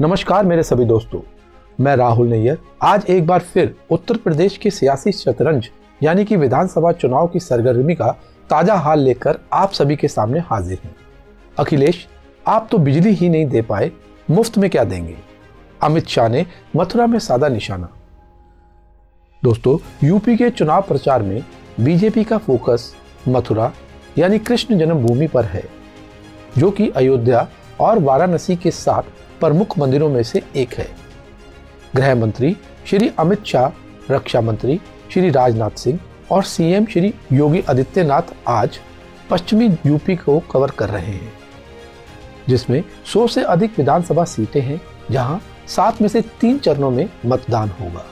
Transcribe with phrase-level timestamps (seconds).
[0.00, 1.20] नमस्कार मेरे सभी दोस्तों,
[1.80, 5.68] मैं राहुल नैयर। आज एक बार फिर उत्तर प्रदेश के सियासी शतरंज,
[6.00, 8.10] यानी कि विधानसभा चुनाव की सरगर्मी का
[8.50, 10.94] ताज़ा हाल लेकर आप सभी के सामने हाजिर हूँ।
[11.58, 12.06] अखिलेश,
[12.46, 13.90] आप तो बिजली ही नहीं दे पाए,
[14.30, 15.16] मुफ़्त में क्या देंगे?
[15.82, 16.46] अमित शाह ने
[16.76, 17.88] मथुरा में सादा निशाना।
[19.42, 21.42] दोस्तों, यूपी के चुनाव प्रचार में
[21.80, 22.92] बीजेपी का फोकस
[23.28, 23.72] मथुरा,
[24.18, 25.68] यानी कृष्ण जन्मभूमि पर है,
[26.58, 27.48] जो कि अयोध्या
[27.80, 30.88] और वाराणसी के साथ प्रमुख मंदिरों में से एक है।
[31.96, 32.56] गृह मंत्री
[32.86, 33.70] श्री अमित शाह,
[34.10, 35.98] रक्षा मंत्री श्री राजनाथ सिंह
[36.30, 38.78] और सीएम श्री योगी आदित्यनाथ आज
[39.30, 41.32] पश्चिमी यूपी को कवर कर रहे हैं,
[42.48, 47.68] जिसमें 100 से अधिक विधानसभा सीटें हैं, जहाँ सात में से तीन चरणों में मतदान
[47.68, 48.04] होगा।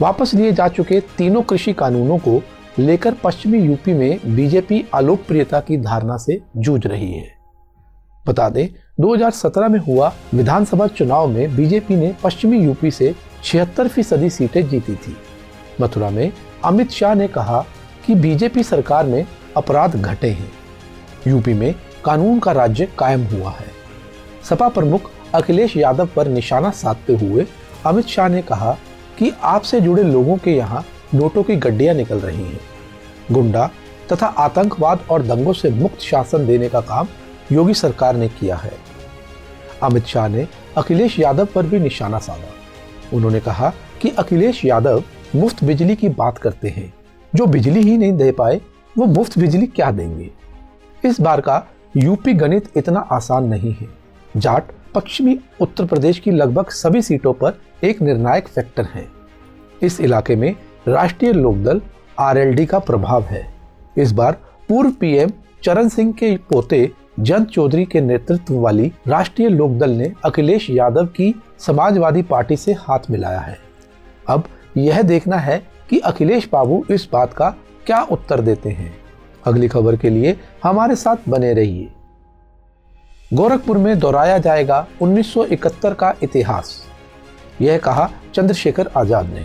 [0.00, 2.42] वापस लिए जा चुके तीनों कृषि कानूनों को
[2.78, 7.39] लेकर पश्चिमी यूपी में बीजेपी अलोकप्रियता की धारणा से जूझ रही है।
[8.26, 8.68] बता दें
[9.00, 14.94] 2017 में हुआ विधानसभा चुनाव में बीजेपी ने पश्चिमी यूपी से छिहत्तर फ़ीसदी सीटें जीती
[14.94, 15.16] थी।
[15.80, 16.32] मथुरा में
[16.64, 17.64] अमित शाह ने कहा
[18.06, 20.52] कि बीजेपी सरकार में अपराध घटे हैं।
[21.26, 23.66] यूपी में कानून का राज्य कायम हुआ है।
[24.50, 27.46] सपा प्रमुख अखिलेश यादव पर निशाना साधते हुए
[27.86, 28.76] अमित शाह ने कहा
[29.18, 32.60] कि आपसे जुड़े लोगों के यहाँ नोटों की गड्डियाँ निकल रही हैं।
[33.32, 33.70] गुंडा
[34.12, 37.08] तथा आतंकवाद और दंगों से मुक्त शासन देने का काम
[37.52, 38.72] योगी सरकार ने किया है।
[39.82, 45.04] अमित शाह ने अखिलेश यादव पर भी निशाना साधा। उन्होंने कहा कि अखिलेश यादव
[45.36, 46.94] मुफ़्त बिजली की बात करते हैं।
[47.34, 48.60] जो बिजली ही नहीं दे पाए,
[48.98, 50.30] वो मुफ़्त बिजली क्या देंगे?
[51.04, 53.86] इस बार का यूपी गणित इतना आसान नहीं है।
[54.36, 59.08] जाट पश्चिमी उत्तर प्रदेश की लगभग सभी सीटों पर एक निर्णायक फैक्टर है।
[59.82, 60.56] इस इलाके में
[60.88, 61.80] राष्ट्रीय लोकदल
[62.18, 63.54] आरएलडी का प्रभाव है।
[63.98, 64.32] इस बार
[64.68, 65.30] पूर्व पीएम
[65.64, 71.34] चरण सिंह के पोते जंत चौधरी के नेतृत्व वाली राष्ट्रीय लोकदल ने अखिलेश यादव की
[71.58, 73.58] समाजवादी पार्टी से हाथ मिलाया है।
[74.28, 74.44] अब
[74.76, 75.58] यह देखना है
[75.90, 77.50] कि अखिलेश बाबू इस बात का
[77.86, 78.92] क्या उत्तर देते हैं।
[79.46, 81.88] अगली खबर के लिए हमारे साथ बने रहिए।
[83.34, 86.82] गोरखपुर में दोहराया जाएगा 1971 का इतिहास,
[87.60, 89.44] यह कहा चंद्रशेखर आज़ाद ने।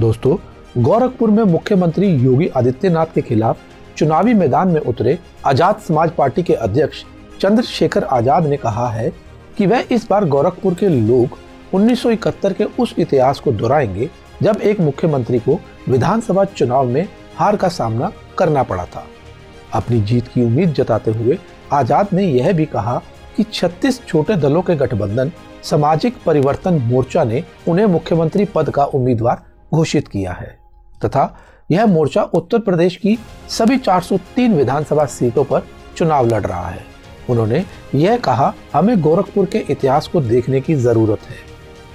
[0.00, 0.36] दोस्तों,
[0.78, 3.58] गोरखपुर में मुख्यमंत्री योगी आदित्यनाथ के खिलाफ
[3.96, 7.04] चुनावी मैदान में उतरे आज़ाद समाज पार्टी के अध्यक्ष
[7.40, 9.10] चंद्रशेखर आज़ाद ने कहा है
[9.58, 11.38] कि वह इस बार गोरखपुर के लोग
[11.74, 14.08] 1971 के उस इतिहास को दोहराएँगे
[14.42, 15.58] जब एक मुख्यमंत्री को
[15.88, 19.06] विधानसभा चुनाव में हार का सामना करना पड़ा था।
[19.74, 21.38] अपनी जीत की उम्मीद जताते हुए
[21.72, 23.00] आज़ाद ने यह भी कहा
[23.36, 25.32] कि 36 छोटे दलों के गठबंधन,
[25.62, 29.42] सामाजिक परिवर्तन मोर्चा ने उन्हें मुख्यमंत्री पद का उम्मीदवार
[29.74, 30.65] घोषित किया है।
[31.04, 31.36] तथा
[31.70, 33.18] यह मोर्चा उत्तर प्रदेश की
[33.48, 36.84] सभी 403 विधानसभा सीटों पर चुनाव लड़ रहा है।
[37.30, 37.64] उन्होंने
[37.94, 41.36] यह कहा, हमें गोरखपुर के इतिहास को देखने की ज़रूरत है।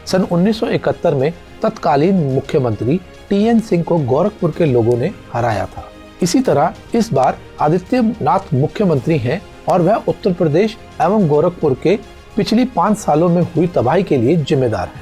[0.07, 5.87] सन 1971 में तत्कालीन मुख्यमंत्री टीएन सिंह को गोरखपुर के लोगों ने हराया था।
[6.23, 11.95] इसी तरह इस बार आदित्यनाथ मुख्यमंत्री हैं और वह उत्तर प्रदेश एवं गोरखपुर के
[12.35, 15.01] पिछली पाँच सालों में हुई तबाही के लिए जिम्मेदार है।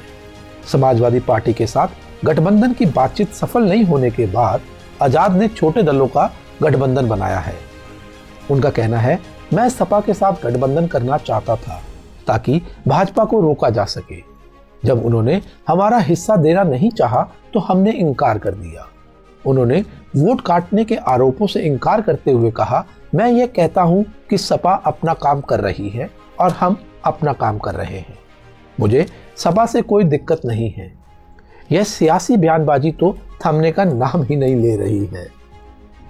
[0.72, 1.88] समाजवादी पार्टी के साथ
[2.24, 4.60] गठबंधन की बातचीत सफल नहीं होने के बाद
[5.02, 6.30] आज़ाद ने छोटे दलों का
[6.62, 7.54] गठबंधन बनाया है।
[8.50, 9.18] उनका कहना है,
[9.54, 11.80] मैं सपा के साथ गठबंधन करना चाहता था,
[12.26, 14.22] ताकि भाजपा को रोका जा सके।
[14.82, 17.22] जब उन्होंने हमारा हिस्सा देना नहीं चाहा
[17.54, 18.86] तो हमने इनकार कर दिया।
[19.44, 19.80] उन्होंने
[20.16, 24.74] वोट काटने के आरोपों से इनकार करते हुए कहा, मैं ये कहता हूँ कि सपा
[24.86, 26.10] अपना काम कर रही है
[26.40, 28.18] और हम अपना काम कर रहे हैं।
[28.80, 30.92] मुझे सपा से कोई दिक्कत नहीं है।
[31.70, 35.26] यह सियासी बयानबाजी तो थमने का नाम ही नहीं ले रही है।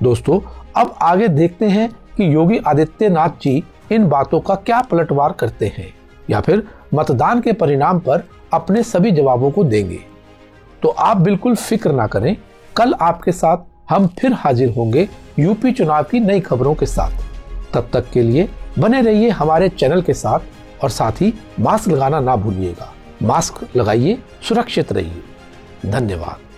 [0.02, 0.40] दोस्तों,
[0.76, 3.62] अब आगे देखते हैं कि योगी आदित्यनाथ जी
[3.92, 5.92] इन बातों का क्या पलटवार करते हैं,
[6.30, 9.98] या फिर मतदान के परिणाम पर अपने सभी जवाबों को देंगे।
[10.82, 12.36] तो आप बिल्कुल फ़िक्र ना करें,
[12.76, 17.22] कल आपके साथ हम फिर हाजिर होंगे यूपी चुनाव की नई खबरों के साथ।
[17.74, 22.20] तब तक के लिए बने रहिए हमारे चैनल के साथ और साथ ही मास्क लगाना
[22.20, 22.92] ना भूलिएगा।
[23.22, 24.18] मास्क लगाइए,
[24.48, 25.22] सुरक्षित रहिए।
[25.86, 26.49] धन्यवाद।